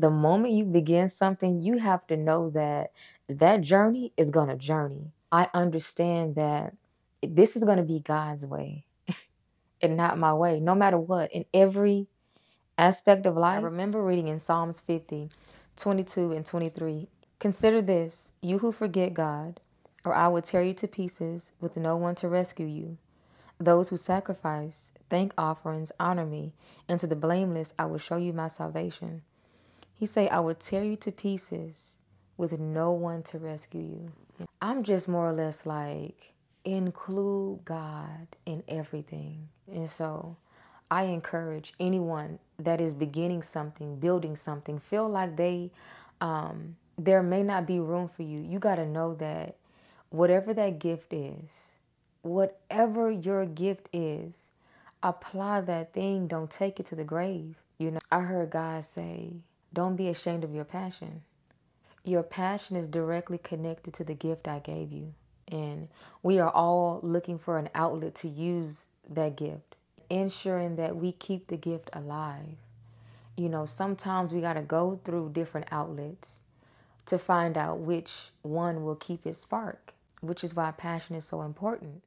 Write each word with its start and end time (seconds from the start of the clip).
The 0.00 0.10
moment 0.10 0.54
you 0.54 0.64
begin 0.64 1.10
something, 1.10 1.60
you 1.60 1.78
have 1.78 2.06
to 2.06 2.16
know 2.16 2.48
that 2.52 2.92
that 3.28 3.60
journey 3.60 4.14
is 4.16 4.30
going 4.30 4.48
to 4.48 4.56
journey. 4.56 5.12
I 5.30 5.48
understand 5.52 6.36
that 6.36 6.74
this 7.22 7.54
is 7.54 7.64
going 7.64 7.76
to 7.76 7.84
be 7.84 8.00
God's 8.00 8.46
way 8.46 8.86
and 9.82 9.98
not 9.98 10.18
my 10.18 10.32
way, 10.32 10.58
no 10.58 10.74
matter 10.74 10.98
what, 10.98 11.30
in 11.32 11.44
every 11.52 12.08
aspect 12.78 13.26
of 13.26 13.36
life. 13.36 13.58
I 13.58 13.62
remember 13.62 14.02
reading 14.02 14.28
in 14.28 14.38
Psalms 14.38 14.80
50, 14.80 15.28
22 15.76 16.32
and 16.32 16.46
23 16.46 17.08
Consider 17.38 17.82
this, 17.82 18.32
you 18.40 18.60
who 18.60 18.72
forget 18.72 19.12
God, 19.12 19.60
or 20.04 20.14
I 20.14 20.28
will 20.28 20.42
tear 20.42 20.62
you 20.62 20.74
to 20.74 20.88
pieces 20.88 21.52
with 21.60 21.76
no 21.76 21.96
one 21.96 22.14
to 22.16 22.28
rescue 22.28 22.66
you. 22.66 22.96
Those 23.58 23.90
who 23.90 23.98
sacrifice, 23.98 24.92
thank 25.10 25.34
offerings, 25.36 25.92
honor 26.00 26.26
me, 26.26 26.54
and 26.88 26.98
to 27.00 27.06
the 27.06 27.16
blameless 27.16 27.74
I 27.78 27.86
will 27.86 27.98
show 27.98 28.16
you 28.16 28.32
my 28.32 28.48
salvation. 28.48 29.22
He 30.00 30.06
say, 30.06 30.30
I 30.30 30.40
will 30.40 30.54
tear 30.54 30.82
you 30.82 30.96
to 30.96 31.12
pieces 31.12 31.98
with 32.38 32.58
no 32.58 32.90
one 32.90 33.22
to 33.24 33.38
rescue 33.38 33.82
you. 33.82 34.12
I'm 34.62 34.82
just 34.82 35.08
more 35.08 35.28
or 35.28 35.34
less 35.34 35.66
like, 35.66 36.32
include 36.64 37.66
God 37.66 38.26
in 38.46 38.62
everything. 38.66 39.46
And 39.70 39.90
so 39.90 40.38
I 40.90 41.02
encourage 41.02 41.74
anyone 41.78 42.38
that 42.58 42.80
is 42.80 42.94
beginning 42.94 43.42
something, 43.42 43.96
building 43.96 44.36
something, 44.36 44.78
feel 44.78 45.06
like 45.06 45.36
they 45.36 45.70
um, 46.22 46.76
there 46.96 47.22
may 47.22 47.42
not 47.42 47.66
be 47.66 47.78
room 47.78 48.08
for 48.08 48.22
you. 48.22 48.40
You 48.40 48.58
got 48.58 48.76
to 48.76 48.86
know 48.86 49.14
that 49.16 49.56
whatever 50.08 50.54
that 50.54 50.78
gift 50.78 51.12
is, 51.12 51.74
whatever 52.22 53.10
your 53.10 53.44
gift 53.44 53.90
is, 53.92 54.52
apply 55.02 55.60
that 55.60 55.92
thing. 55.92 56.26
Don't 56.26 56.50
take 56.50 56.80
it 56.80 56.86
to 56.86 56.94
the 56.94 57.04
grave. 57.04 57.56
You 57.76 57.90
know, 57.90 57.98
I 58.10 58.20
heard 58.20 58.48
God 58.48 58.82
say, 58.82 59.34
don't 59.72 59.96
be 59.96 60.08
ashamed 60.08 60.44
of 60.44 60.54
your 60.54 60.64
passion. 60.64 61.22
Your 62.04 62.22
passion 62.22 62.76
is 62.76 62.88
directly 62.88 63.38
connected 63.38 63.94
to 63.94 64.04
the 64.04 64.14
gift 64.14 64.48
I 64.48 64.58
gave 64.58 64.90
you. 64.92 65.14
And 65.48 65.88
we 66.22 66.38
are 66.38 66.50
all 66.50 67.00
looking 67.02 67.38
for 67.38 67.58
an 67.58 67.68
outlet 67.74 68.14
to 68.16 68.28
use 68.28 68.88
that 69.08 69.36
gift, 69.36 69.76
ensuring 70.08 70.76
that 70.76 70.96
we 70.96 71.12
keep 71.12 71.48
the 71.48 71.56
gift 71.56 71.90
alive. 71.92 72.56
You 73.36 73.48
know, 73.48 73.66
sometimes 73.66 74.32
we 74.32 74.40
got 74.40 74.54
to 74.54 74.62
go 74.62 75.00
through 75.04 75.30
different 75.30 75.68
outlets 75.70 76.40
to 77.06 77.18
find 77.18 77.56
out 77.56 77.78
which 77.78 78.30
one 78.42 78.84
will 78.84 78.96
keep 78.96 79.26
its 79.26 79.38
spark, 79.38 79.92
which 80.20 80.44
is 80.44 80.54
why 80.54 80.70
passion 80.72 81.16
is 81.16 81.24
so 81.24 81.42
important. 81.42 82.02